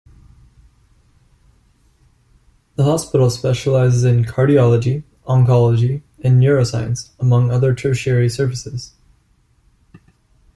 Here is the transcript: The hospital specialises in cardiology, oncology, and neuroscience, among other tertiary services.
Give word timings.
The 2.75 2.85
hospital 2.85 3.29
specialises 3.29 4.03
in 4.03 4.25
cardiology, 4.25 5.03
oncology, 5.27 6.01
and 6.23 6.41
neuroscience, 6.41 7.11
among 7.19 7.51
other 7.51 7.75
tertiary 7.75 8.27
services. 8.27 8.93